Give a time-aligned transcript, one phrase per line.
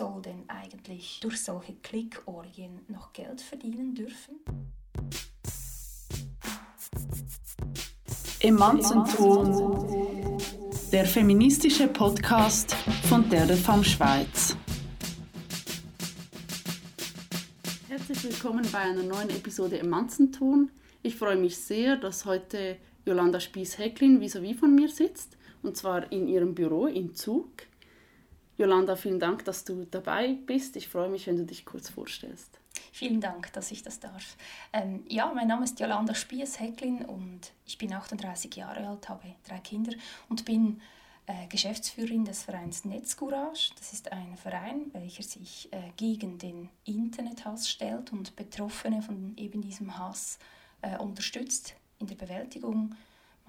[0.00, 4.40] soll denn eigentlich durch solche Klickorgien noch Geld verdienen dürfen?
[8.40, 10.38] Emanzenton,
[10.90, 12.72] der feministische Podcast
[13.10, 14.56] von der Femme Schweiz.
[17.90, 20.70] Herzlich willkommen bei einer neuen Episode Emanzenton.
[21.02, 26.26] Ich freue mich sehr, dass heute Jolanda Spies-Hecklin vis-à-vis von mir sitzt, und zwar in
[26.26, 27.50] ihrem Büro in Zug.
[28.60, 30.76] Jolanda, vielen Dank, dass du dabei bist.
[30.76, 32.60] Ich freue mich, wenn du dich kurz vorstellst.
[32.92, 34.36] Vielen Dank, dass ich das darf.
[34.74, 39.60] Ähm, ja, mein Name ist Jolanda Spies-Hecklin und ich bin 38 Jahre alt, habe drei
[39.60, 39.92] Kinder
[40.28, 40.82] und bin
[41.24, 43.70] äh, Geschäftsführerin des Vereins Netzcourage.
[43.78, 49.62] Das ist ein Verein, welcher sich äh, gegen den Internethass stellt und Betroffene von eben
[49.62, 50.38] diesem Hass
[50.82, 52.94] äh, unterstützt in der Bewältigung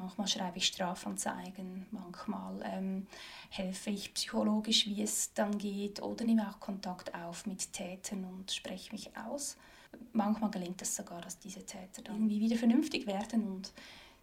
[0.01, 3.05] Manchmal schreibe ich Strafanzeigen, manchmal ähm,
[3.49, 8.51] helfe ich psychologisch, wie es dann geht, oder nehme auch Kontakt auf mit Tätern und
[8.51, 9.57] spreche mich aus.
[10.11, 13.71] Manchmal gelingt es sogar, dass diese Täter dann irgendwie wieder vernünftig werden und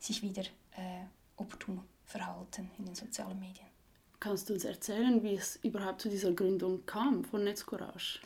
[0.00, 1.04] sich wieder äh,
[1.36, 3.66] opportun verhalten in den sozialen Medien.
[4.18, 8.18] Kannst du uns erzählen, wie es überhaupt zu dieser Gründung kam von Netzcourage?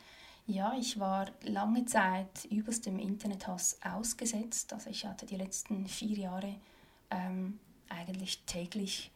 [0.47, 4.73] Ja, ich war lange Zeit übelst dem Internethass ausgesetzt.
[4.73, 6.57] Also ich hatte die letzten vier Jahre
[7.13, 9.11] ähm, eigentlich täglich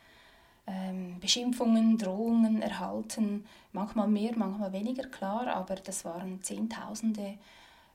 [0.67, 7.39] ähm, Beschimpfungen, Drohungen erhalten, manchmal mehr, manchmal weniger klar, aber das waren Zehntausende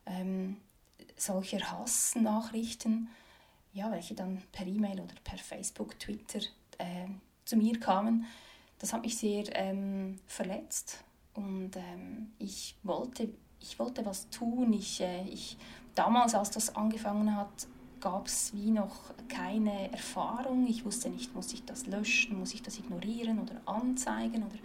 [0.05, 0.57] ähm,
[1.17, 3.09] solcher Hassnachrichten,
[3.73, 6.39] ja, welche dann per E-Mail oder per Facebook, Twitter
[6.77, 7.07] äh,
[7.45, 8.25] zu mir kamen.
[8.79, 13.29] Das hat mich sehr ähm, verletzt und ähm, ich, wollte,
[13.59, 14.73] ich wollte was tun.
[14.73, 15.57] Ich, äh, ich,
[15.93, 17.67] damals, als das angefangen hat,
[18.01, 20.67] gab es wie noch keine Erfahrung.
[20.67, 24.57] Ich wusste nicht, muss ich das löschen, muss ich das ignorieren oder anzeigen oder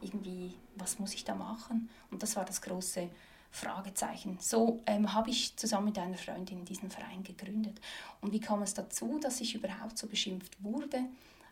[0.00, 1.88] irgendwie, was muss ich da machen?
[2.10, 3.08] Und das war das große
[3.50, 4.38] Fragezeichen.
[4.40, 7.80] So ähm, habe ich zusammen mit einer Freundin diesen Verein gegründet.
[8.20, 11.04] Und wie kam es dazu, dass ich überhaupt so beschimpft wurde?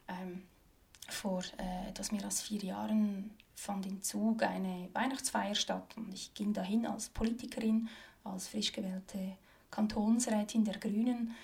[0.08, 0.42] Ähm,
[1.08, 6.34] vor äh, etwas mehr als vier Jahren fand in Zug eine Weihnachtsfeier statt und ich
[6.34, 7.88] ging dahin als Politikerin,
[8.24, 9.36] als frisch gewählte
[9.70, 11.34] Kantonsrätin der Grünen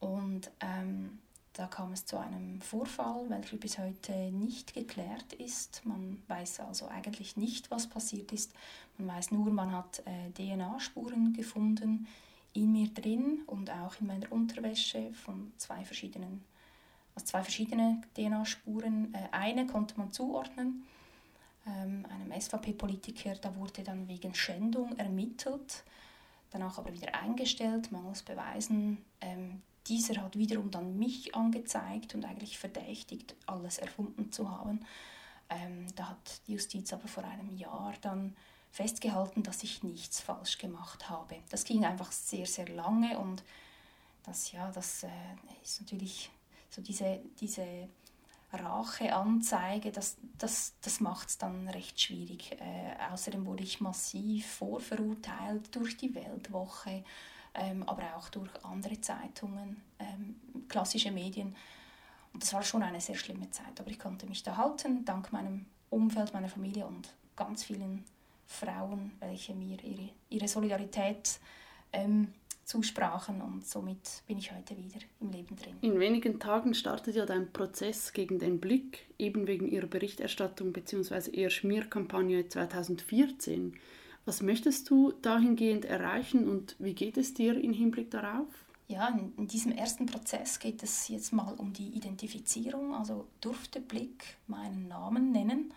[0.00, 1.18] und ähm,
[1.56, 5.80] da kam es zu einem Vorfall, welcher bis heute nicht geklärt ist.
[5.86, 8.52] Man weiß also eigentlich nicht, was passiert ist.
[8.98, 12.06] Man weiß nur, man hat äh, DNA-Spuren gefunden
[12.52, 16.44] in mir drin und auch in meiner Unterwäsche von zwei verschiedenen,
[17.14, 19.14] also zwei verschiedene DNA-Spuren.
[19.14, 20.84] Äh, eine konnte man zuordnen,
[21.66, 25.84] ähm, einem SVP-Politiker, da wurde dann wegen Schändung ermittelt
[26.50, 29.04] danach aber wieder eingestellt, mangels Beweisen.
[29.20, 34.80] Ähm, dieser hat wiederum dann mich angezeigt und eigentlich verdächtigt, alles erfunden zu haben.
[35.48, 38.34] Ähm, da hat die Justiz aber vor einem Jahr dann
[38.72, 41.36] festgehalten, dass ich nichts falsch gemacht habe.
[41.50, 43.44] Das ging einfach sehr, sehr lange und
[44.24, 45.08] das, ja, das äh,
[45.62, 46.30] ist natürlich
[46.68, 47.88] so diese, diese
[48.60, 52.52] Racheanzeige, das, das, das macht es dann recht schwierig.
[52.52, 57.04] Äh, außerdem wurde ich massiv vorverurteilt durch die Weltwoche,
[57.54, 60.36] ähm, aber auch durch andere Zeitungen, ähm,
[60.68, 61.56] klassische Medien.
[62.32, 65.32] Und das war schon eine sehr schlimme Zeit, aber ich konnte mich da halten, dank
[65.32, 68.04] meinem Umfeld, meiner Familie und ganz vielen
[68.46, 71.38] Frauen, welche mir ihre, ihre Solidarität
[71.92, 72.32] ähm,
[72.66, 75.76] zusprachen und somit bin ich heute wieder im Leben drin.
[75.80, 81.30] In wenigen Tagen startet ja dein Prozess gegen den Blick, eben wegen ihrer Berichterstattung bzw.
[81.30, 83.74] ihrer Schmierkampagne 2014.
[84.24, 88.48] Was möchtest du dahingehend erreichen und wie geht es dir im Hinblick darauf?
[88.88, 92.94] Ja, in diesem ersten Prozess geht es jetzt mal um die Identifizierung.
[92.94, 95.72] Also durfte Blick meinen Namen nennen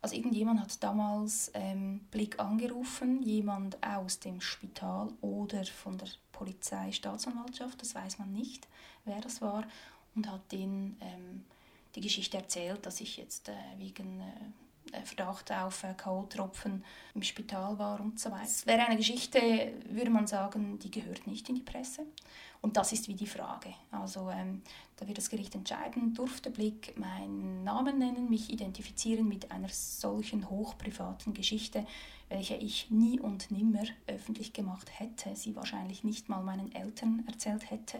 [0.00, 6.92] also irgendjemand hat damals ähm, Blick angerufen, jemand aus dem Spital oder von der Polizei,
[6.92, 8.68] Staatsanwaltschaft, das weiß man nicht,
[9.04, 9.64] wer das war,
[10.14, 11.44] und hat denen ähm,
[11.94, 14.52] die Geschichte erzählt, dass ich jetzt äh, wegen äh,
[15.04, 16.82] Verdacht auf äh, K.O.-Tropfen
[17.14, 18.44] im Spital war und so weiter.
[18.44, 19.40] Es wäre eine Geschichte,
[19.90, 22.06] würde man sagen, die gehört nicht in die Presse.
[22.60, 23.72] Und das ist wie die Frage.
[23.90, 24.62] Also ähm,
[24.96, 30.50] da wird das Gericht entscheiden, durfte Blick meinen Namen nennen, mich identifizieren mit einer solchen
[30.50, 31.86] hochprivaten Geschichte,
[32.28, 37.70] welche ich nie und nimmer öffentlich gemacht hätte, sie wahrscheinlich nicht mal meinen Eltern erzählt
[37.70, 37.98] hätte.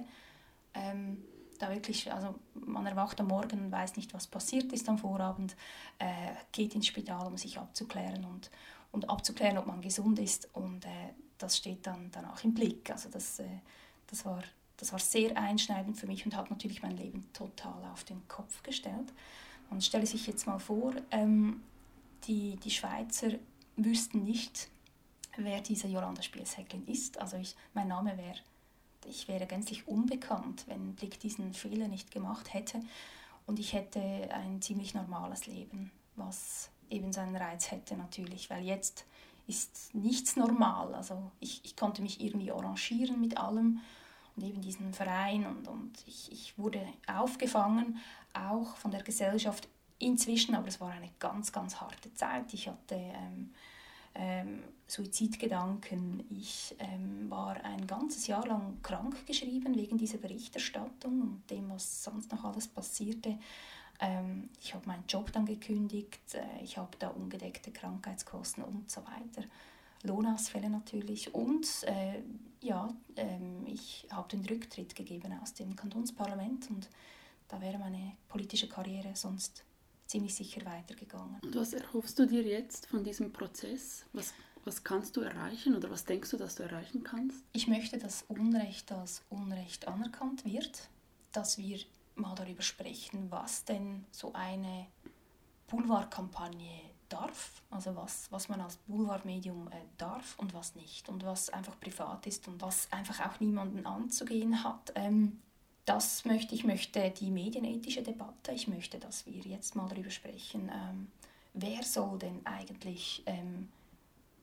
[0.74, 1.18] Ähm,
[1.58, 5.56] da wirklich, also man erwacht am Morgen und weiß nicht, was passiert ist am Vorabend,
[5.98, 8.50] äh, geht ins Spital, um sich abzuklären und,
[8.92, 12.90] und abzuklären, ob man gesund ist und äh, das steht dann danach im Blick.
[12.90, 13.60] Also das, äh,
[14.08, 14.42] das, war,
[14.76, 18.62] das war sehr einschneidend für mich und hat natürlich mein Leben total auf den Kopf
[18.62, 19.12] gestellt.
[19.70, 21.62] Man stelle sich jetzt mal vor, ähm,
[22.24, 23.30] die, die Schweizer
[23.76, 24.68] wüssten nicht,
[25.36, 27.20] wer diese Jolanda Spielshäcklin ist.
[27.20, 28.38] Also ich, mein Name wäre,
[29.08, 32.80] ich wäre gänzlich unbekannt, wenn Blick diesen Fehler nicht gemacht hätte.
[33.46, 34.00] Und ich hätte
[34.32, 39.04] ein ziemlich normales Leben, was eben seinen Reiz hätte natürlich, weil jetzt
[39.46, 40.94] ist nichts normal.
[40.94, 43.80] Also ich, ich konnte mich irgendwie arrangieren mit allem
[44.36, 47.98] und eben diesen Verein und, und ich, ich wurde aufgefangen,
[48.34, 49.68] auch von der Gesellschaft
[49.98, 52.52] inzwischen, aber es war eine ganz, ganz harte Zeit.
[52.52, 53.52] Ich hatte ähm,
[54.18, 56.24] ähm, Suizidgedanken.
[56.30, 62.04] Ich ähm, war ein ganzes Jahr lang krank geschrieben wegen dieser Berichterstattung und dem, was
[62.04, 63.38] sonst noch alles passierte.
[64.00, 69.02] Ähm, ich habe meinen Job dann gekündigt, äh, ich habe da ungedeckte Krankheitskosten und so
[69.02, 69.46] weiter.
[70.02, 72.22] Lohnausfälle natürlich und äh,
[72.60, 76.88] ja, ähm, ich habe den Rücktritt gegeben aus dem Kantonsparlament und
[77.48, 79.64] da wäre meine politische Karriere sonst
[80.08, 81.38] ziemlich sicher weitergegangen.
[81.42, 84.04] Und was erhoffst du dir jetzt von diesem Prozess?
[84.12, 84.32] Was,
[84.64, 87.44] was kannst du erreichen oder was denkst du, dass du erreichen kannst?
[87.52, 90.88] Ich möchte, dass Unrecht als Unrecht anerkannt wird,
[91.32, 91.78] dass wir
[92.16, 94.86] mal darüber sprechen, was denn so eine
[95.68, 101.50] Boulevardkampagne darf, also was, was man als Boulevardmedium äh, darf und was nicht und was
[101.50, 104.92] einfach privat ist und was einfach auch niemanden anzugehen hat.
[104.94, 105.40] Ähm,
[105.88, 108.52] das möchte ich möchte die medienethische Debatte.
[108.52, 111.06] Ich möchte, dass wir jetzt mal darüber sprechen, ähm,
[111.54, 113.68] wer soll denn eigentlich ähm,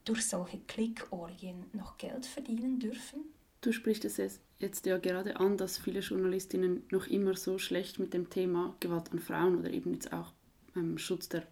[0.05, 3.25] durch solche Klickorgien noch Geld verdienen dürfen?
[3.61, 8.13] Du sprichst es jetzt ja gerade an, dass viele Journalistinnen noch immer so schlecht mit
[8.13, 10.31] dem Thema Gewalt an Frauen oder eben jetzt auch
[10.75, 11.43] ähm, Schutz der,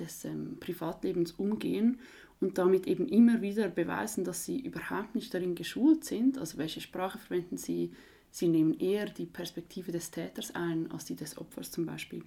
[0.00, 2.00] des ähm, Privatlebens umgehen
[2.40, 6.38] und damit eben immer wieder beweisen, dass sie überhaupt nicht darin geschult sind.
[6.38, 7.92] Also welche Sprache verwenden sie,
[8.32, 12.24] Sie nehmen eher die Perspektive des Täters ein als die des Opfers zum Beispiel.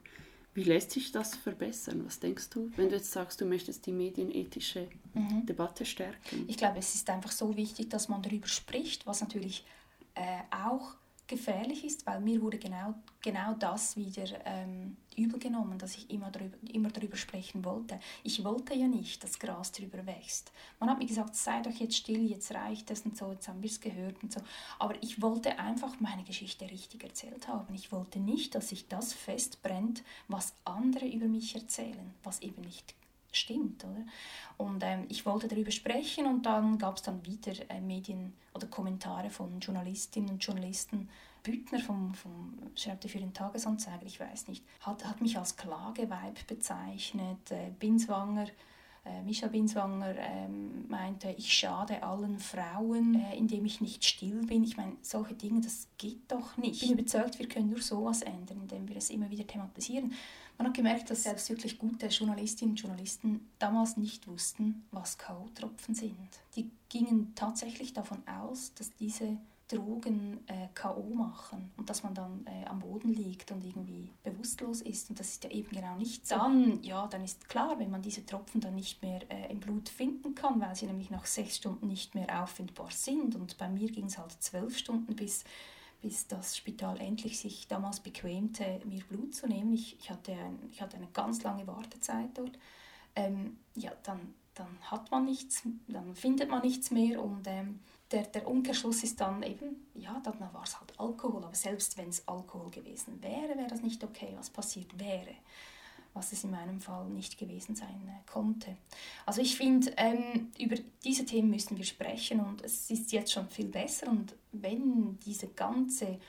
[0.54, 2.06] Wie lässt sich das verbessern?
[2.06, 5.46] Was denkst du, wenn du jetzt sagst, du möchtest die medienethische mhm.
[5.48, 6.46] Debatte stärken?
[6.48, 9.66] Ich glaube, es ist einfach so wichtig, dass man darüber spricht, was natürlich
[10.14, 10.22] äh,
[10.52, 10.96] auch
[11.28, 16.30] gefährlich ist, weil mir wurde genau, genau das wieder ähm, übel genommen, dass ich immer
[16.32, 18.00] darüber, immer darüber sprechen wollte.
[18.24, 20.52] Ich wollte ja nicht, dass Gras darüber wächst.
[20.80, 23.62] Man hat mir gesagt, sei doch jetzt still, jetzt reicht es und so, jetzt haben
[23.62, 24.42] wir es gehört und so.
[24.80, 27.74] Aber ich wollte einfach meine Geschichte richtig erzählt haben.
[27.74, 32.94] Ich wollte nicht, dass sich das festbrennt, was andere über mich erzählen, was eben nicht
[33.36, 33.84] stimmt.
[33.84, 34.06] Oder?
[34.58, 38.68] Und ähm, ich wollte darüber sprechen und dann gab es dann wieder äh, Medien oder
[38.68, 41.10] Kommentare von Journalistinnen und Journalisten.
[41.44, 46.48] Büttner vom, vom schreibt für den Tagesanzeiger, ich weiß nicht, hat, hat mich als Klageweib
[46.48, 47.52] bezeichnet.
[47.52, 48.48] Äh, Binswanger
[49.06, 54.64] äh, Micha Binswanger ähm, meinte, ich schade allen Frauen, äh, indem ich nicht still bin.
[54.64, 56.82] Ich meine, solche Dinge, das geht doch nicht.
[56.82, 60.14] Ich bin überzeugt, wir können nur sowas ändern, wir es immer wieder thematisieren.
[60.58, 65.94] Man hat gemerkt, dass selbst wirklich gute Journalistinnen und Journalisten damals nicht wussten, was K.O.-Tropfen
[65.94, 66.16] sind.
[66.56, 69.38] Die gingen tatsächlich davon aus, dass diese
[69.68, 71.02] Drogen äh, K.O.
[71.16, 75.30] machen und dass man dann äh, am Boden liegt und irgendwie bewusstlos ist und das
[75.30, 76.36] ist ja eben genau nicht so.
[76.36, 79.90] Dann, ja, dann ist klar, wenn man diese Tropfen dann nicht mehr äh, im Blut
[79.90, 83.90] finden kann, weil sie nämlich nach sechs Stunden nicht mehr auffindbar sind und bei mir
[83.90, 85.44] ging es halt zwölf Stunden, bis,
[86.02, 89.74] bis das Spital endlich sich damals bequemte, mir Blut zu nehmen.
[89.74, 92.58] Ich, ich, hatte, ein, ich hatte eine ganz lange Wartezeit dort.
[93.16, 97.80] Ähm, ja, dann, dann hat man nichts, dann findet man nichts mehr und ähm,
[98.12, 102.10] der, der Umkehrschluss ist dann eben, ja, dann war es halt Alkohol, aber selbst wenn
[102.10, 105.36] es Alkohol gewesen wäre, wäre das nicht okay, was passiert wäre,
[106.16, 108.76] was es in meinem Fall nicht gewesen sein äh, konnte.
[109.26, 113.50] Also ich finde, ähm, über diese Themen müssen wir sprechen und es ist jetzt schon
[113.50, 116.20] viel besser und wenn diese ganze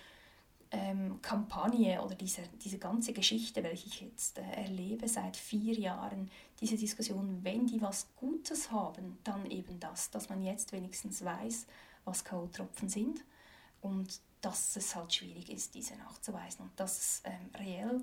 [0.72, 6.30] ähm, Kampagne oder diese, diese ganze Geschichte, welche ich jetzt äh, erlebe seit vier Jahren,
[6.60, 11.66] diese Diskussion, wenn die was Gutes haben, dann eben das, dass man jetzt wenigstens weiß,
[12.04, 13.24] was K.O.-Tropfen sind
[13.80, 18.00] und dass es halt schwierig ist, diese nachzuweisen und dass es ähm, reell,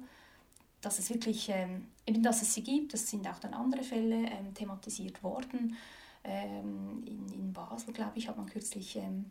[0.84, 4.28] dass es wirklich, ähm, eben dass es sie gibt, es sind auch dann andere Fälle
[4.28, 5.75] ähm, thematisiert worden.
[6.24, 9.25] Ähm, in, in Basel, glaube ich, hat man kürzlich ähm,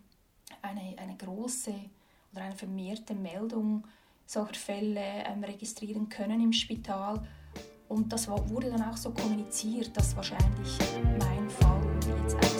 [0.62, 1.74] eine, eine große
[2.32, 3.84] oder eine vermehrte Meldung
[4.26, 7.22] solcher Fälle ähm, registrieren können im Spital.
[7.88, 10.78] Und das wurde dann auch so kommuniziert, dass wahrscheinlich
[11.18, 11.82] mein Fall
[12.22, 12.51] jetzt auch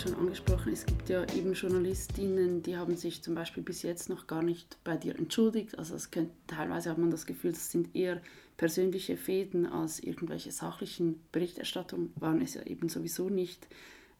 [0.00, 4.26] schon angesprochen, es gibt ja eben Journalistinnen, die haben sich zum Beispiel bis jetzt noch
[4.26, 5.78] gar nicht bei dir entschuldigt.
[5.78, 8.22] Also es könnte, teilweise hat man das Gefühl, das sind eher
[8.56, 13.68] persönliche Fäden als irgendwelche sachlichen Berichterstattungen, waren es ja eben sowieso nicht.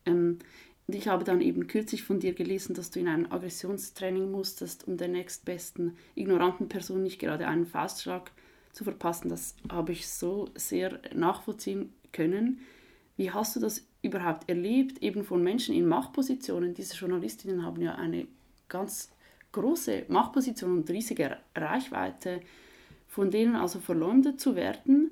[0.05, 0.39] Ähm,
[0.87, 4.87] und ich habe dann eben kürzlich von dir gelesen, dass du in ein Aggressionstraining musstest,
[4.87, 8.33] um der nächstbesten ignoranten Person nicht gerade einen Faustschlag
[8.73, 9.31] zu verpassen.
[9.31, 12.61] Das habe ich so sehr nachvollziehen können.
[13.17, 16.75] Wie hast du das überhaupt erlebt, eben von Menschen in Machtpositionen?
[16.75, 18.27] Diese Journalistinnen haben ja eine
[18.69, 19.11] ganz
[19.53, 22.41] große Machtposition und riesige Reichweite,
[23.09, 25.11] von denen also verleumdet zu werden,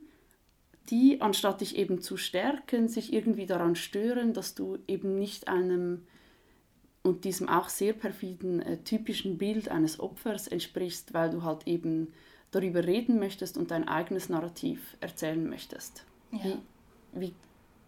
[0.91, 6.07] die, anstatt dich eben zu stärken, sich irgendwie daran stören, dass du eben nicht einem
[7.03, 12.13] und diesem auch sehr perfiden äh, typischen Bild eines Opfers entsprichst, weil du halt eben
[12.51, 16.05] darüber reden möchtest und dein eigenes Narrativ erzählen möchtest.
[16.33, 16.39] Ja.
[16.45, 17.35] Wie, wie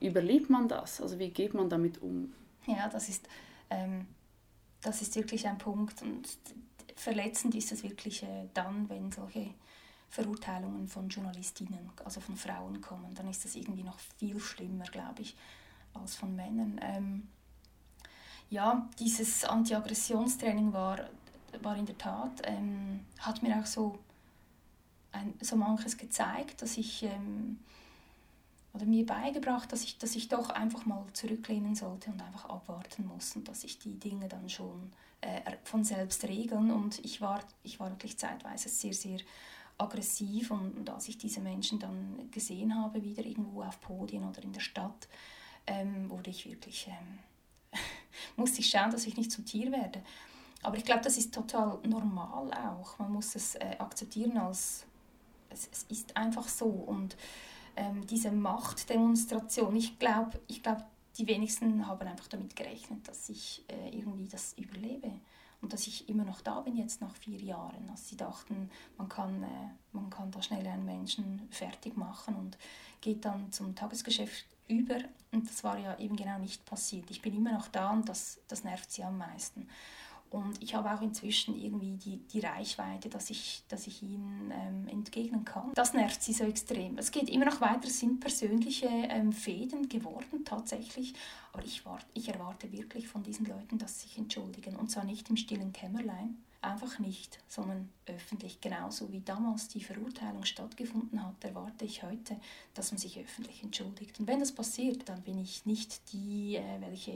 [0.00, 1.00] überlebt man das?
[1.00, 2.32] Also wie geht man damit um?
[2.66, 3.28] Ja, das ist,
[3.70, 4.06] ähm,
[4.80, 6.28] das ist wirklich ein Punkt und
[6.96, 9.54] verletzend ist es wirklich äh, dann, wenn solche
[10.08, 15.22] Verurteilungen von Journalistinnen, also von Frauen kommen, dann ist das irgendwie noch viel schlimmer, glaube
[15.22, 15.36] ich,
[15.94, 16.80] als von Männern.
[16.82, 17.28] Ähm,
[18.50, 21.08] ja, dieses Anti-Aggressionstraining war,
[21.62, 23.98] war in der Tat, ähm, hat mir auch so,
[25.12, 27.60] ein, so manches gezeigt, dass ich ähm,
[28.72, 33.06] oder mir beigebracht, dass ich, dass ich doch einfach mal zurücklehnen sollte und einfach abwarten
[33.06, 36.70] muss und dass sich die Dinge dann schon äh, von selbst regeln.
[36.70, 39.18] Und ich war, ich war wirklich zeitweise sehr, sehr
[39.76, 44.42] aggressiv und, und als ich diese Menschen dann gesehen habe, wieder irgendwo auf Podien oder
[44.42, 45.08] in der Stadt,
[45.66, 47.18] ähm, wurde ich wirklich, ähm,
[48.36, 50.02] musste ich schauen, dass ich nicht zum Tier werde.
[50.62, 52.98] Aber ich glaube, das ist total normal auch.
[52.98, 54.84] Man muss es äh, akzeptieren als,
[55.48, 57.16] es, es ist einfach so und
[57.76, 59.74] ähm, diese Machtdemonstration.
[59.76, 60.84] Ich glaube, ich glaub,
[61.18, 65.12] die wenigsten haben einfach damit gerechnet, dass ich äh, irgendwie das überlebe
[65.60, 67.88] und dass ich immer noch da bin jetzt nach vier Jahren.
[67.90, 72.58] Also sie dachten, man kann, äh, man kann da schnell einen Menschen fertig machen und
[73.00, 74.98] geht dann zum Tagesgeschäft über
[75.32, 77.10] und das war ja eben genau nicht passiert.
[77.10, 79.68] Ich bin immer noch da und das, das nervt sie am meisten.
[80.30, 84.86] Und ich habe auch inzwischen irgendwie die, die Reichweite, dass ich, dass ich ihnen ähm,
[84.86, 85.72] entgegnen kann.
[85.74, 86.98] Das nervt sie so extrem.
[86.98, 91.14] Es geht immer noch weiter, es sind persönliche ähm, Fäden geworden tatsächlich.
[91.52, 94.76] Aber ich, wart, ich erwarte wirklich von diesen Leuten, dass sie sich entschuldigen.
[94.76, 98.60] Und zwar nicht im stillen Kämmerlein, einfach nicht, sondern öffentlich.
[98.60, 102.38] Genauso wie damals die Verurteilung stattgefunden hat, erwarte ich heute,
[102.74, 104.20] dass man sich öffentlich entschuldigt.
[104.20, 107.12] Und wenn das passiert, dann bin ich nicht die, äh, welche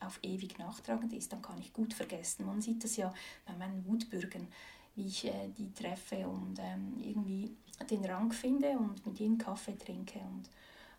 [0.00, 2.46] auf ewig nachtragend ist, dann kann ich gut vergessen.
[2.46, 3.12] Man sieht das ja
[3.46, 4.46] bei meinen Wutbürgern,
[4.94, 7.54] wie ich äh, die treffe und ähm, irgendwie
[7.90, 10.48] den Rang finde und mit ihnen Kaffee trinke und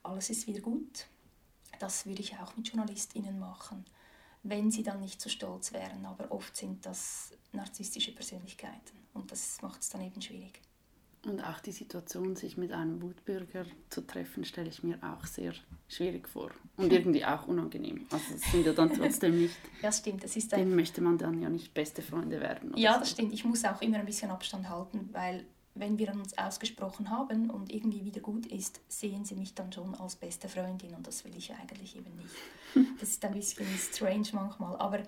[0.04, 1.08] alles ist wieder gut.
[1.80, 3.84] Das würde ich auch mit JournalistInnen machen
[4.44, 6.06] wenn sie dann nicht so stolz wären.
[6.06, 10.62] Aber oft sind das narzisstische Persönlichkeiten und das macht es dann eben schwierig.
[11.26, 15.54] Und auch die Situation, sich mit einem Wutbürger zu treffen, stelle ich mir auch sehr
[15.90, 16.52] schwierig vor.
[16.78, 18.08] Und irgendwie auch unangenehm.
[18.10, 19.58] Also es sind ja dann trotzdem nicht...
[19.82, 20.24] ja, stimmt.
[20.24, 20.74] Das ist ein...
[20.74, 22.72] möchte man dann ja nicht beste Freunde werden.
[22.78, 23.34] Ja, das stimmt.
[23.34, 25.46] Ich muss auch immer ein bisschen Abstand halten, weil
[25.80, 29.96] wenn wir uns ausgesprochen haben und irgendwie wieder gut ist, sehen sie mich dann schon
[29.96, 32.36] als beste Freundin und das will ich eigentlich eben nicht.
[33.00, 35.02] Das ist ein bisschen strange manchmal, aber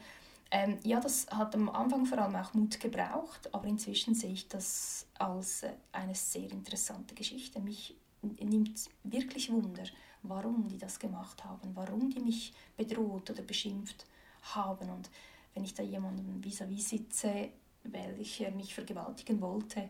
[0.50, 4.48] ähm, ja, das hat am Anfang vor allem auch Mut gebraucht, aber inzwischen sehe ich
[4.48, 7.60] das als äh, eine sehr interessante Geschichte.
[7.60, 9.84] Mich nimmt wirklich Wunder,
[10.24, 14.06] warum die das gemacht haben, warum die mich bedroht oder beschimpft
[14.42, 15.10] haben und
[15.54, 17.50] wenn ich da jemanden vis-à-vis -vis sitze,
[17.84, 19.90] welcher mich vergewaltigen wollte,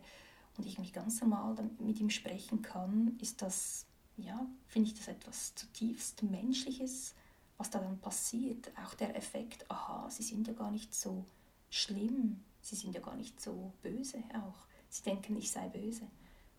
[0.61, 5.07] und ich mich ganz normal mit ihm sprechen kann, ist das, ja, finde ich das
[5.07, 7.15] etwas zutiefst Menschliches,
[7.57, 8.71] was da dann passiert.
[8.85, 11.25] Auch der Effekt, aha, sie sind ja gar nicht so
[11.71, 14.67] schlimm, sie sind ja gar nicht so böse auch.
[14.89, 16.05] Sie denken, ich sei böse.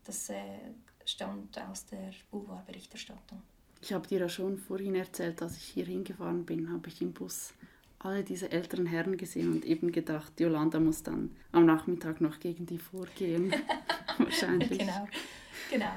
[0.03, 0.73] Das äh,
[1.05, 3.41] stammt aus der Boulevardberichterstattung.
[3.81, 7.13] Ich habe dir ja schon vorhin erzählt, als ich hier hingefahren bin, habe ich im
[7.13, 7.53] Bus
[8.03, 12.65] alle diese älteren Herren gesehen und eben gedacht, Jolanda muss dann am Nachmittag noch gegen
[12.65, 13.53] die vorgehen.
[14.17, 14.79] Wahrscheinlich.
[14.79, 15.07] Genau,
[15.71, 15.91] genau.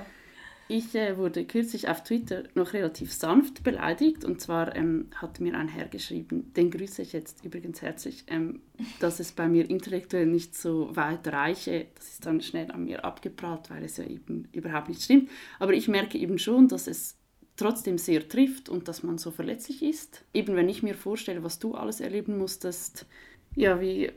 [0.68, 5.56] Ich äh, wurde kürzlich auf Twitter noch relativ sanft beleidigt und zwar ähm, hat mir
[5.56, 8.60] ein Herr geschrieben, den grüße ich jetzt übrigens herzlich, ähm,
[8.98, 11.86] dass es bei mir intellektuell nicht so weit reiche.
[11.94, 15.30] Das ist dann schnell an mir abgeprallt, weil es ja eben überhaupt nicht stimmt.
[15.60, 17.16] Aber ich merke eben schon, dass es
[17.56, 20.24] trotzdem sehr trifft und dass man so verletzlich ist.
[20.34, 23.06] Eben wenn ich mir vorstelle, was du alles erleben musstest,
[23.54, 24.10] ja, wie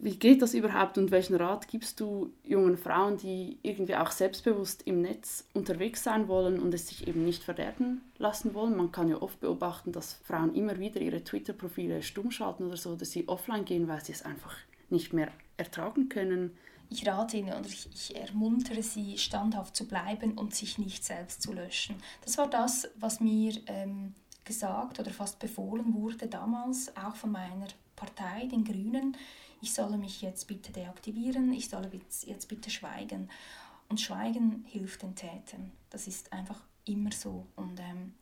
[0.00, 4.82] Wie geht das überhaupt und welchen Rat gibst du jungen Frauen, die irgendwie auch selbstbewusst
[4.86, 8.76] im Netz unterwegs sein wollen und es sich eben nicht verderben lassen wollen?
[8.76, 12.94] Man kann ja oft beobachten, dass Frauen immer wieder ihre Twitter-Profile stumm schalten oder so,
[12.94, 14.54] dass sie offline gehen, weil sie es einfach
[14.88, 16.56] nicht mehr ertragen können.
[16.90, 21.42] Ich rate ihnen oder ich, ich ermuntere sie, standhaft zu bleiben und sich nicht selbst
[21.42, 21.96] zu löschen.
[22.24, 24.14] Das war das, was mir ähm,
[24.44, 29.16] gesagt oder fast befohlen wurde damals, auch von meiner Partei, den Grünen
[29.60, 31.90] ich solle mich jetzt bitte deaktivieren, ich solle
[32.24, 33.28] jetzt bitte schweigen.
[33.88, 35.72] Und Schweigen hilft den Tätern.
[35.90, 37.46] Das ist einfach immer so.
[37.56, 38.12] Und, ähm,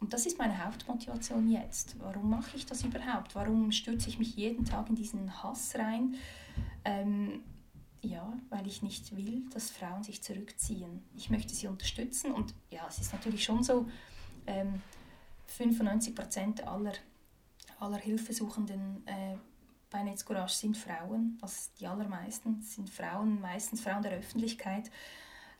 [0.00, 1.96] und das ist meine Hauptmotivation jetzt.
[1.98, 3.34] Warum mache ich das überhaupt?
[3.34, 6.16] Warum stürze ich mich jeden Tag in diesen Hass rein?
[6.84, 7.42] Ähm,
[8.00, 11.02] ja, weil ich nicht will, dass Frauen sich zurückziehen.
[11.14, 13.86] Ich möchte sie unterstützen und ja, es ist natürlich schon so,
[14.46, 14.82] ähm,
[15.46, 16.94] 95 Prozent aller,
[17.78, 19.36] aller Hilfesuchenden äh,
[19.92, 24.90] bei Netzcourage sind Frauen, also die allermeisten sind Frauen, meistens Frauen der Öffentlichkeit.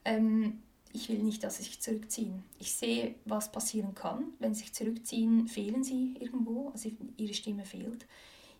[0.03, 2.43] Ähm, ich will nicht, dass sie sich zurückziehen.
[2.59, 4.25] Ich sehe, was passieren kann.
[4.39, 8.05] Wenn sie sich zurückziehen, fehlen sie irgendwo, also ihre Stimme fehlt.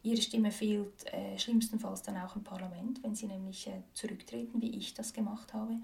[0.01, 4.77] Ihre Stimme fehlt äh, schlimmstenfalls dann auch im Parlament, wenn sie nämlich äh, zurücktreten, wie
[4.77, 5.79] ich das gemacht habe.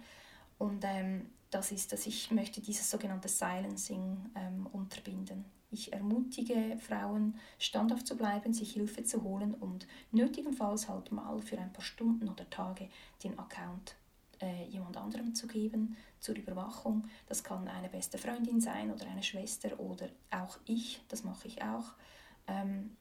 [0.58, 5.46] Und ähm, das ist, dass ich möchte dieses sogenannte Silencing ähm, unterbinden.
[5.72, 11.60] Ich ermutige Frauen, standhaft zu bleiben, sich Hilfe zu holen und nötigenfalls halt mal für
[11.60, 12.90] ein paar Stunden oder Tage
[13.24, 13.96] den Account
[14.42, 17.08] äh, jemand anderem zu geben zur Überwachung.
[17.28, 21.62] Das kann eine beste Freundin sein oder eine Schwester oder auch ich, das mache ich
[21.62, 21.94] auch.
[22.48, 22.96] Ähm,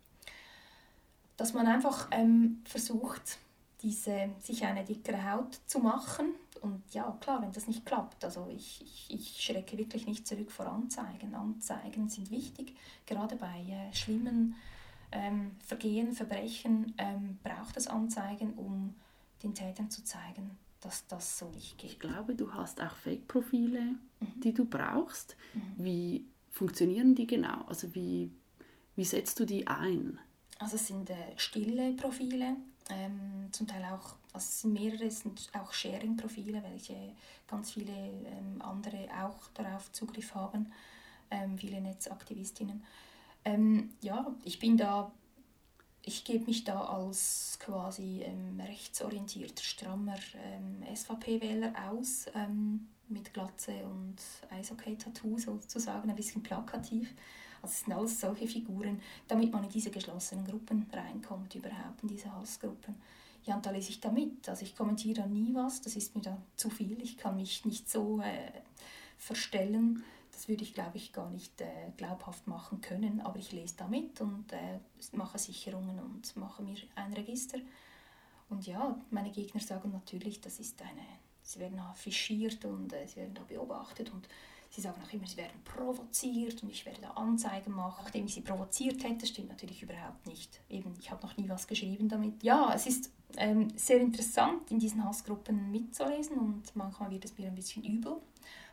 [1.36, 3.38] dass man einfach ähm, versucht,
[3.82, 6.34] diese, sich eine dickere Haut zu machen.
[6.60, 10.50] Und ja, klar, wenn das nicht klappt, also ich, ich, ich schrecke wirklich nicht zurück
[10.50, 11.34] vor Anzeigen.
[11.34, 12.74] Anzeigen sind wichtig,
[13.06, 14.54] gerade bei äh, schlimmen
[15.12, 18.94] ähm, Vergehen, Verbrechen ähm, braucht es Anzeigen, um
[19.42, 21.92] den Tätern zu zeigen, dass das so nicht geht.
[21.92, 24.40] Ich glaube, du hast auch Fake-Profile, mhm.
[24.42, 25.36] die du brauchst.
[25.54, 25.84] Mhm.
[25.84, 27.62] Wie funktionieren die genau?
[27.66, 28.30] Also wie,
[28.96, 30.18] wie setzt du die ein?
[30.58, 32.56] Also es sind äh, stille Profile,
[32.90, 36.96] ähm, zum Teil auch, also es sind mehrere, sind auch Sharing-Profile, welche
[37.46, 40.72] ganz viele ähm, andere auch darauf Zugriff haben,
[41.30, 42.82] ähm, viele Netzaktivistinnen.
[43.44, 45.12] Ähm, ja, ich bin da,
[46.02, 52.26] ich gebe mich da als quasi ähm, rechtsorientierter, strammer ähm, SVP-Wähler aus,
[53.10, 54.16] mit Glatze und
[54.50, 57.14] Eishockey-Tattoo sozusagen, ein bisschen plakativ.
[57.62, 62.08] Also es sind alles solche Figuren, damit man in diese geschlossenen Gruppen reinkommt, überhaupt in
[62.08, 62.94] diese Hassgruppen.
[63.44, 64.48] Ja, und da lese ich da mit.
[64.48, 67.00] Also ich kommentiere da nie was, das ist mir da zu viel.
[67.02, 68.52] Ich kann mich nicht so äh,
[69.16, 70.04] verstellen.
[70.32, 73.20] Das würde ich, glaube ich, gar nicht äh, glaubhaft machen können.
[73.20, 74.78] Aber ich lese da mit und äh,
[75.12, 77.58] mache Sicherungen und mache mir ein Register.
[78.48, 81.06] Und ja, meine Gegner sagen natürlich, das ist eine,
[81.42, 84.28] sie werden affichiert und äh, sie werden da beobachtet und
[84.70, 88.34] Sie sagen auch immer, sie werden provoziert und ich werde da Anzeigen machen, nachdem ich
[88.34, 89.26] sie provoziert hätte.
[89.26, 90.60] Stimmt natürlich überhaupt nicht.
[90.68, 92.42] Eben, ich habe noch nie was geschrieben damit.
[92.42, 97.48] Ja, es ist ähm, sehr interessant, in diesen Hassgruppen mitzulesen und manchmal wird es mir
[97.48, 98.16] ein bisschen übel.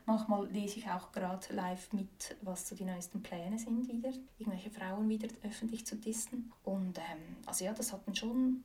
[0.06, 4.70] Manchmal lese ich auch gerade live mit, was so die neuesten Pläne sind wieder, irgendwelche
[4.70, 6.52] Frauen wieder öffentlich zu dissen.
[6.64, 8.64] Und ähm, also ja, das hat dann schon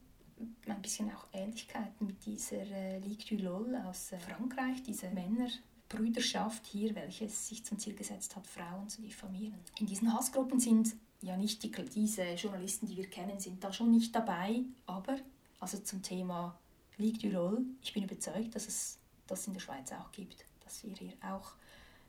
[0.67, 5.49] ein bisschen auch Ähnlichkeiten mit dieser äh, Ligue du LOL aus äh, Frankreich, diese Männer,
[5.91, 9.59] Brüderschaft hier, welche sich zum Ziel gesetzt hat, Frauen zu diffamieren.
[9.79, 13.91] In diesen Hassgruppen sind ja nicht die, diese Journalisten, die wir kennen, sind da schon
[13.91, 15.19] nicht dabei, aber
[15.59, 16.57] also zum Thema
[16.97, 20.85] Ligue du LOL, ich bin überzeugt, dass es das in der Schweiz auch gibt, dass
[20.85, 21.53] wir hier auch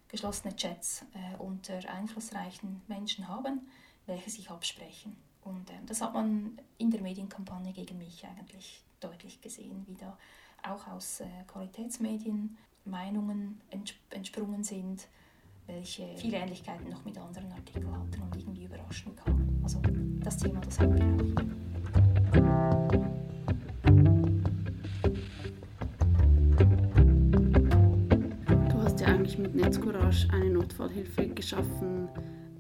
[0.08, 3.68] geschlossene Chats äh, unter einflussreichen Menschen haben,
[4.06, 5.16] welche sich absprechen.
[5.44, 10.18] Und äh, das hat man in der Medienkampagne gegen mich eigentlich deutlich gesehen, wie da
[10.64, 13.62] auch aus äh, Qualitätsmedien Meinungen
[14.10, 15.08] entsprungen sind,
[15.68, 19.60] welche viele Ähnlichkeiten noch mit anderen Artikeln hatten und irgendwie überraschen kann.
[19.64, 19.82] Also
[20.24, 21.32] das Thema, das haben wir auch.
[28.70, 32.10] Du hast ja eigentlich mit Netzcourage eine Notfallhilfe geschaffen,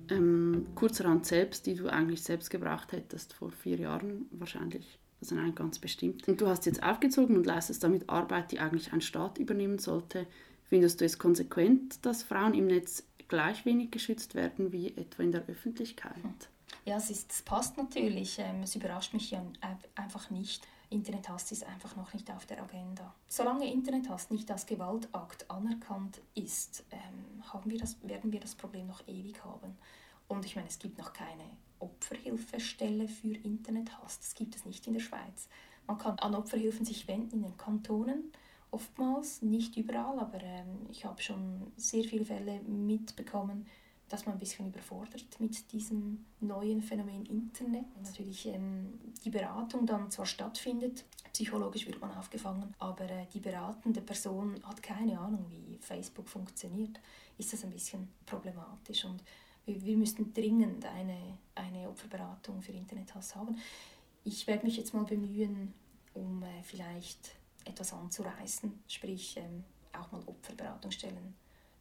[0.09, 5.00] ähm, kurzerhand selbst, die du eigentlich selbst gebraucht hättest vor vier Jahren wahrscheinlich.
[5.21, 6.27] Also nein, ganz bestimmt.
[6.27, 10.25] Und du hast jetzt aufgezogen und leistest damit Arbeit, die eigentlich ein Staat übernehmen sollte.
[10.63, 15.31] Findest du es konsequent, dass Frauen im Netz gleich wenig geschützt werden wie etwa in
[15.31, 16.15] der Öffentlichkeit?
[16.85, 18.39] Ja, es, ist, es passt natürlich.
[18.39, 19.45] Ähm, es überrascht mich ja
[19.95, 20.67] einfach nicht.
[20.89, 23.13] Internethass ist einfach noch nicht auf der Agenda.
[23.27, 28.87] Solange Internethass nicht als Gewaltakt anerkannt ist, ähm, haben wir das, werden wir das Problem
[28.87, 29.77] noch ewig haben.
[30.31, 31.43] Und ich meine, es gibt noch keine
[31.79, 34.19] Opferhilfestelle für Internethass.
[34.19, 35.49] Das gibt es nicht in der Schweiz.
[35.87, 38.31] Man kann an Opferhilfen sich wenden in den Kantonen,
[38.71, 43.67] oftmals, nicht überall, aber ähm, ich habe schon sehr viele Fälle mitbekommen,
[44.07, 47.85] dass man ein bisschen überfordert mit diesem neuen Phänomen Internet.
[48.01, 53.99] Natürlich ähm, die Beratung dann zwar stattfindet, psychologisch wird man aufgefangen, aber äh, die beratende
[53.99, 57.01] Person hat keine Ahnung, wie Facebook funktioniert,
[57.37, 59.21] ist das ein bisschen problematisch und
[59.65, 63.57] wir, müssten dringend eine, eine Opferberatung für Internethass haben.
[64.23, 65.73] Ich werde mich jetzt mal bemühen,
[66.13, 71.35] um äh, vielleicht etwas anzureißen, sprich ähm, auch mal Opferberatungsstellen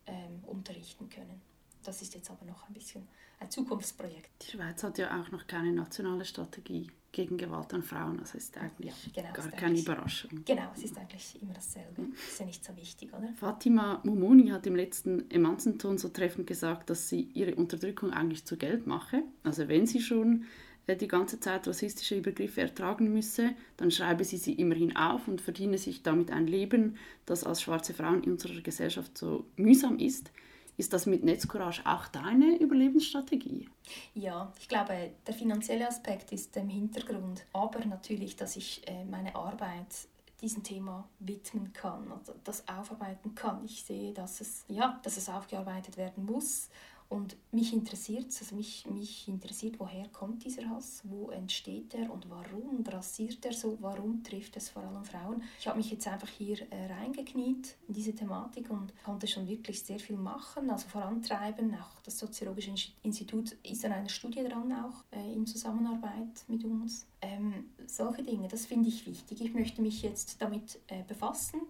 [0.06, 1.40] ähm, unterrichten können.
[1.84, 3.06] Das ist jetzt aber noch ein bisschen
[3.38, 4.30] ein Zukunftsprojekt.
[4.42, 8.18] Die Schweiz hat ja auch noch keine nationale Strategie gegen Gewalt an Frauen.
[8.18, 10.44] Das ist eigentlich ja, genau, gar ist keine Überraschung.
[10.44, 12.02] Genau, es ist eigentlich immer dasselbe.
[12.02, 12.12] Mhm.
[12.12, 13.32] Ist ja nicht so wichtig, oder?
[13.36, 18.56] Fatima Mumoni hat im letzten Emanzenton so treffend gesagt, dass sie ihre Unterdrückung eigentlich zu
[18.56, 19.22] Geld mache.
[19.42, 20.44] Also wenn sie schon
[20.86, 25.40] äh, die ganze Zeit rassistische Übergriffe ertragen müsse, dann schreibe sie sie immerhin auf und
[25.40, 30.30] verdiene sich damit ein Leben, das als schwarze Frauen in unserer Gesellschaft so mühsam ist.
[30.76, 33.68] Ist das mit Netzcourage auch deine Überlebensstrategie?
[34.14, 39.34] Ja, ich glaube, der finanzielle Aspekt ist im Hintergrund, aber natürlich, dass ich äh, meine
[39.34, 40.08] Arbeit
[40.40, 43.64] diesem Thema widmen kann, also das aufarbeiten kann.
[43.64, 46.70] Ich sehe, dass es, ja, dass es aufgearbeitet werden muss
[47.10, 52.30] und mich interessiert also mich, mich interessiert, woher kommt dieser Hass, wo entsteht er und
[52.30, 55.42] warum grassiert er so, warum trifft es vor allem Frauen.
[55.58, 59.82] Ich habe mich jetzt einfach hier äh, reingekniet in diese Thematik und konnte schon wirklich
[59.82, 61.74] sehr viel machen, also vorantreiben.
[61.74, 67.06] Auch das Soziologische Institut ist an einer Studie dran, auch äh, in Zusammenarbeit mit uns.
[67.22, 69.40] Ähm, solche Dinge, das finde ich wichtig.
[69.40, 71.60] Ich möchte mich jetzt damit äh, befassen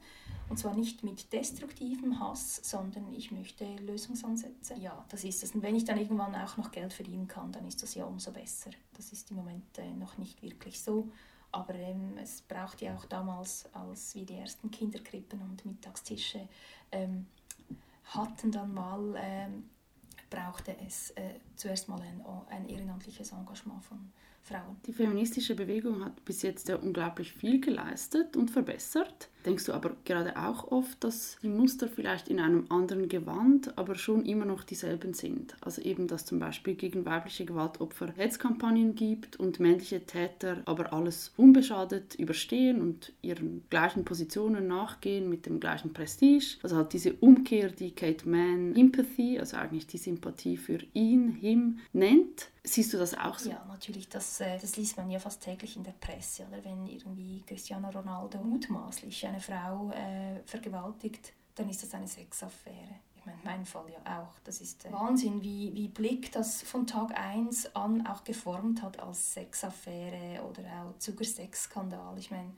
[0.50, 4.74] und zwar nicht mit destruktivem Hass, sondern ich möchte Lösungsansätze.
[4.74, 5.54] Ja, das ist es.
[5.54, 8.32] Und wenn ich dann irgendwann auch noch Geld verdienen kann, dann ist das ja umso
[8.32, 8.70] besser.
[8.96, 11.08] Das ist im Moment äh, noch nicht wirklich so.
[11.52, 16.48] Aber ähm, es braucht ja auch damals, als wir die ersten Kinderkrippen und Mittagstische
[16.92, 17.26] ähm,
[18.04, 19.68] hatten, dann mal, ähm,
[20.28, 24.12] brauchte es äh, zuerst mal ein, ein ehrenamtliches Engagement von
[24.42, 24.76] Frauen.
[24.86, 29.28] Die feministische Bewegung hat bis jetzt ja unglaublich viel geleistet und verbessert.
[29.46, 33.94] Denkst du aber gerade auch oft, dass die Muster vielleicht in einem anderen Gewand, aber
[33.94, 35.56] schon immer noch dieselben sind?
[35.62, 41.32] Also eben, dass zum Beispiel gegen weibliche Gewaltopfer Hetzkampagnen gibt und männliche Täter aber alles
[41.36, 46.58] unbeschadet überstehen und ihren gleichen Positionen nachgehen mit dem gleichen Prestige.
[46.62, 51.78] Also halt diese Umkehr, die Kate Mann Empathy, also eigentlich die Sympathie für ihn, him,
[51.92, 52.50] nennt.
[52.70, 53.50] Siehst du das auch so?
[53.50, 54.08] Ja, natürlich.
[54.08, 56.64] Das, äh, das liest man ja fast täglich in der Presse, oder?
[56.64, 63.00] Wenn irgendwie Cristiano Ronaldo mutmaßlich eine Frau äh, vergewaltigt, dann ist das eine Sexaffäre.
[63.16, 64.38] Ich meine, mein Fall ja auch.
[64.44, 69.00] Das ist äh, Wahnsinn, wie, wie Blick das von Tag 1 an auch geformt hat
[69.00, 72.16] als Sexaffäre oder auch Zuckersexskandal.
[72.18, 72.52] Ich meine,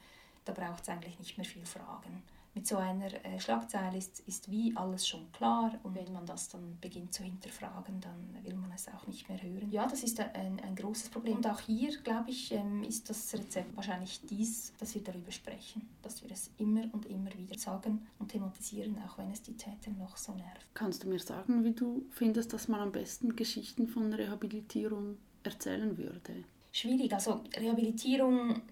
[0.44, 2.22] da braucht es eigentlich nicht mehr viel Fragen
[2.54, 6.50] mit so einer äh, Schlagzeile ist, ist wie alles schon klar und wenn man das
[6.50, 9.70] dann beginnt zu hinterfragen, dann will man es auch nicht mehr hören.
[9.70, 11.36] Ja, das ist ein, ein großes Problem.
[11.36, 15.88] Und auch hier, glaube ich, ähm, ist das Rezept wahrscheinlich dies, dass wir darüber sprechen,
[16.02, 19.90] dass wir es immer und immer wieder sagen und thematisieren, auch wenn es die Täter
[19.98, 20.66] noch so nervt.
[20.74, 25.96] Kannst du mir sagen, wie du findest, dass man am besten Geschichten von Rehabilitierung erzählen
[25.96, 26.44] würde?
[26.70, 27.12] Schwierig.
[27.12, 28.62] Also Rehabilitierung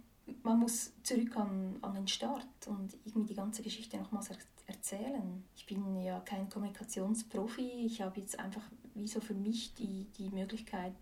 [0.42, 5.44] man muss zurück an, an den Start und irgendwie die ganze Geschichte nochmals er erzählen.
[5.56, 8.62] Ich bin ja kein Kommunikationsprofi, ich habe jetzt einfach
[8.94, 10.94] wie so für mich die, die Möglichkeit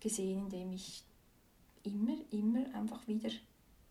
[0.00, 1.04] gesehen, indem ich
[1.84, 3.30] immer, immer einfach wieder,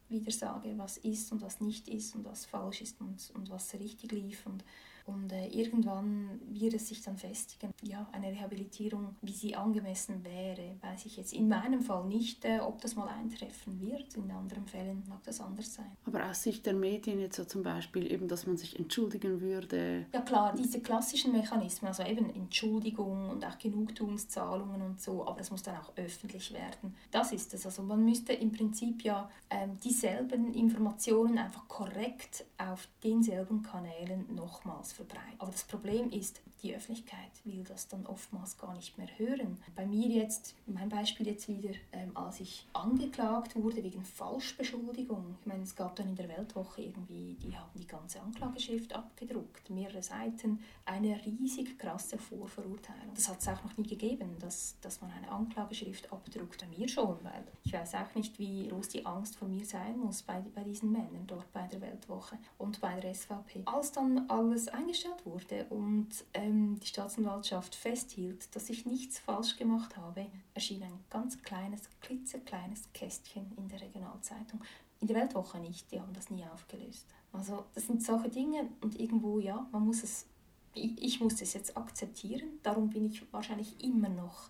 [0.10, 3.74] wieder sage, was ist und was nicht ist und was falsch ist und, und was
[3.74, 4.64] richtig lief und
[5.06, 7.72] und äh, irgendwann wird es sich dann festigen.
[7.84, 12.60] Ja, eine Rehabilitierung, wie sie angemessen wäre, weiß ich jetzt in meinem Fall nicht, äh,
[12.60, 14.16] ob das mal eintreffen wird.
[14.16, 15.92] In anderen Fällen mag das anders sein.
[16.06, 20.08] Aber aus Sicht der Medien jetzt so zum Beispiel eben, dass man sich entschuldigen würde.
[20.12, 25.52] Ja klar, diese klassischen Mechanismen, also eben Entschuldigung und auch Genugtuungszahlungen und so, aber das
[25.52, 26.96] muss dann auch öffentlich werden.
[27.12, 27.66] Das ist es.
[27.66, 34.95] Also man müsste im Prinzip ja ähm, dieselben Informationen einfach korrekt auf denselben Kanälen nochmals
[34.96, 35.36] verbreitet.
[35.40, 39.58] Aber das Problem ist, die Öffentlichkeit will das dann oftmals gar nicht mehr hören.
[39.76, 45.36] Bei mir jetzt, mein Beispiel jetzt wieder, ähm, als ich angeklagt wurde wegen Falschbeschuldigung.
[45.42, 49.70] Ich meine, es gab dann in der Weltwoche irgendwie, die haben die ganze Anklageschrift abgedruckt,
[49.70, 53.14] mehrere Seiten, eine riesig krasse Vorverurteilung.
[53.14, 56.62] Das hat es auch noch nie gegeben, dass, dass man eine Anklageschrift abdruckt.
[56.62, 60.00] Bei mir schon, weil ich weiß auch nicht, wie groß die Angst vor mir sein
[60.00, 63.62] muss bei, bei diesen Männern dort bei der Weltwoche und bei der SVP.
[63.66, 69.58] Als dann alles ein eingestellt wurde und ähm, die Staatsanwaltschaft festhielt, dass ich nichts falsch
[69.58, 74.62] gemacht habe, erschien ein ganz kleines, klitzekleines Kästchen in der Regionalzeitung.
[75.02, 77.06] in der Weltwoche nicht, die haben das nie aufgelöst.
[77.34, 80.26] Also das sind solche Dinge und irgendwo, ja, man muss es,
[80.74, 84.50] ich, ich muss es jetzt akzeptieren, darum bin ich wahrscheinlich immer noch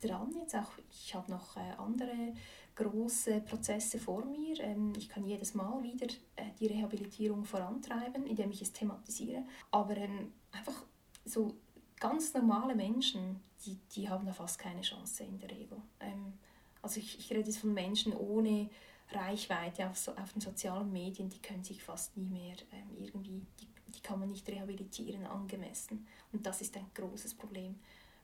[0.00, 0.72] dran jetzt auch.
[0.90, 2.34] Ich habe noch äh, andere
[2.74, 4.58] große Prozesse vor mir.
[4.60, 6.06] Ähm, ich kann jedes Mal wieder
[6.36, 9.44] äh, die Rehabilitierung vorantreiben, indem ich es thematisiere.
[9.70, 10.84] Aber ähm, einfach
[11.24, 11.54] so
[12.00, 15.78] ganz normale Menschen, die, die haben da fast keine Chance in der Regel.
[16.00, 16.32] Ähm,
[16.80, 18.68] also ich, ich rede jetzt von Menschen ohne
[19.12, 22.56] Reichweite auf, so, auf den sozialen Medien, die können sich fast nie mehr
[22.98, 26.06] irgendwie, die, die kann man nicht rehabilitieren angemessen.
[26.32, 27.76] Und das ist ein großes Problem.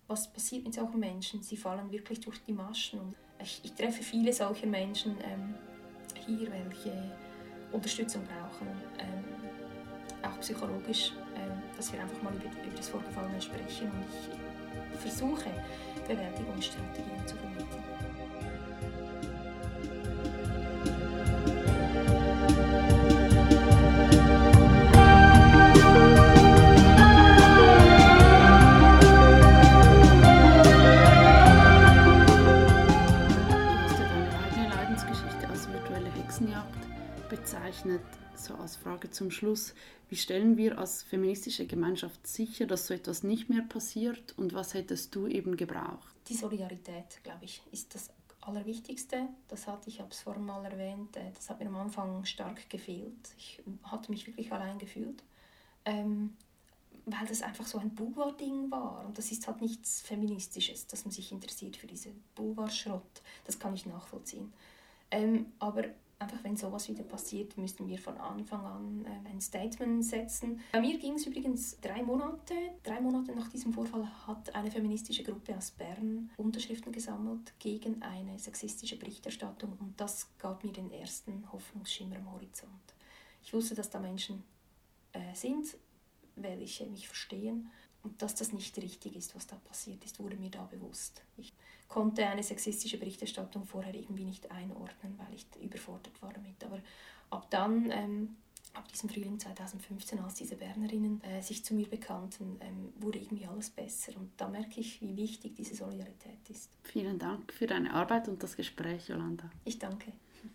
[0.06, 1.42] Was passiert mit solchen Menschen?
[1.42, 3.00] Sie fallen wirklich durch die Maschen.
[3.00, 5.54] Und ich, ich treffe viele solcher Menschen ähm,
[6.26, 6.92] hier, welche
[7.72, 8.66] Unterstützung brauchen,
[8.98, 9.24] ähm,
[10.22, 14.04] auch psychologisch, ähm, dass wir einfach mal über, über das Vorgefallene sprechen und
[14.94, 15.50] ich versuche,
[16.06, 17.97] Bewältigungsstrategien zu vermitteln.
[39.28, 39.74] Zum Schluss,
[40.08, 44.72] wie stellen wir als feministische Gemeinschaft sicher, dass so etwas nicht mehr passiert und was
[44.72, 46.14] hättest du eben gebraucht?
[46.28, 48.08] Die Solidarität, glaube ich, ist das
[48.40, 49.28] Allerwichtigste.
[49.48, 52.70] Das hatte ich, habe es vorhin mal erwähnt, äh, das hat mir am Anfang stark
[52.70, 53.34] gefehlt.
[53.36, 55.22] Ich hatte mich wirklich allein gefühlt.
[55.84, 56.34] Ähm,
[57.04, 59.04] weil das einfach so ein Boulevard-Ding war.
[59.06, 63.22] Und das ist halt nichts Feministisches, dass man sich interessiert für diesen Boulevard-Schrott.
[63.44, 64.52] Das kann ich nachvollziehen.
[65.10, 65.84] Ähm, aber
[66.18, 70.60] einfach wenn sowas wieder passiert, müssten wir von Anfang an äh, ein Statement setzen.
[70.72, 72.54] Bei mir ging es übrigens drei Monate.
[72.82, 78.38] Drei Monate nach diesem Vorfall hat eine feministische Gruppe aus Bern Unterschriften gesammelt gegen eine
[78.38, 82.72] sexistische Berichterstattung und das gab mir den ersten Hoffnungsschimmer am Horizont.
[83.42, 84.42] Ich wusste, dass da Menschen
[85.12, 85.76] äh, sind,
[86.34, 87.70] welche mich verstehen
[88.02, 91.22] und dass das nicht richtig ist, was da passiert ist, wurde mir da bewusst.
[91.36, 91.52] Ich
[91.88, 96.62] konnte eine sexistische Berichterstattung vorher irgendwie nicht einordnen, weil ich überfordert war damit.
[96.64, 96.80] Aber
[97.30, 98.36] ab dann, ähm,
[98.74, 103.46] ab diesem Frühling 2015, als diese Bernerinnen äh, sich zu mir bekannten, ähm, wurde irgendwie
[103.46, 104.12] alles besser.
[104.16, 106.70] Und da merke ich, wie wichtig diese Solidarität ist.
[106.84, 109.50] Vielen Dank für deine Arbeit und das Gespräch, Jolanda.
[109.64, 110.12] Ich danke.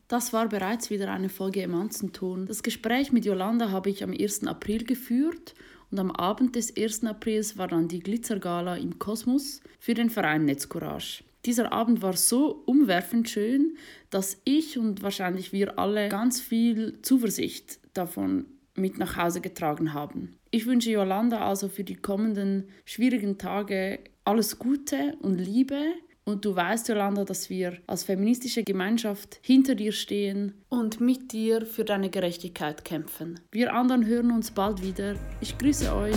[0.08, 2.46] Das war bereits wieder eine Folge Emanzenton.
[2.46, 4.46] Das Gespräch mit Jolanda habe ich am 1.
[4.46, 5.56] April geführt
[5.92, 7.04] und am Abend des 1.
[7.06, 11.24] Aprils war dann die Glitzergala im Kosmos für den Verein Netzcourage.
[11.46, 13.78] Dieser Abend war so umwerfend schön,
[14.10, 20.36] dass ich und wahrscheinlich wir alle ganz viel Zuversicht davon mit nach Hause getragen haben.
[20.52, 25.94] Ich wünsche Yolanda also für die kommenden schwierigen Tage alles Gute und Liebe.
[26.26, 31.66] Und du weißt, Yolanda, dass wir als feministische Gemeinschaft hinter dir stehen und mit dir
[31.66, 33.40] für deine Gerechtigkeit kämpfen.
[33.52, 35.16] Wir anderen hören uns bald wieder.
[35.42, 36.16] Ich grüße euch.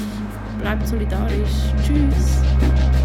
[0.60, 1.50] Bleibt solidarisch.
[1.84, 2.95] Tschüss.